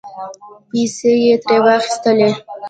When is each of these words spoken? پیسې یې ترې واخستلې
پیسې 0.69 1.11
یې 1.23 1.33
ترې 1.43 1.57
واخستلې 1.65 2.29